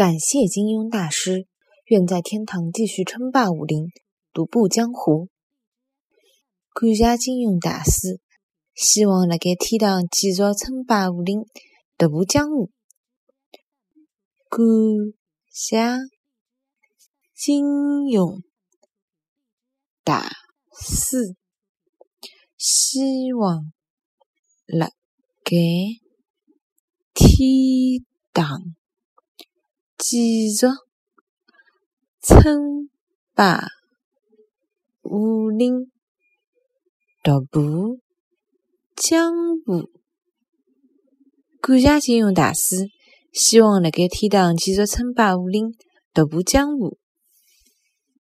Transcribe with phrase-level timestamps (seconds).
[0.00, 1.46] 感谢金庸大师，
[1.84, 3.88] 愿在天堂继续称霸武林，
[4.32, 5.28] 独步江湖。
[6.72, 8.18] 感谢金庸大师，
[8.72, 11.44] 希望辣盖天堂继续称霸武林，
[11.98, 12.70] 独步江湖。
[14.48, 14.64] 感
[15.50, 15.76] 谢
[17.34, 17.66] 金
[18.06, 18.40] 庸
[20.02, 20.30] 大
[20.80, 21.36] 师，
[22.56, 23.70] 希望
[24.64, 24.86] 辣
[25.44, 25.56] 盖
[27.12, 28.79] 天堂。
[30.10, 30.66] 继续
[32.20, 32.90] 称
[33.32, 33.68] 霸
[35.02, 35.92] 武林，
[37.22, 38.00] 独步
[38.96, 39.32] 江
[39.64, 39.88] 湖。
[41.60, 42.88] 感谢金庸大师，
[43.32, 45.72] 希望辣盖天堂继续称霸武林，
[46.12, 46.98] 独步江湖。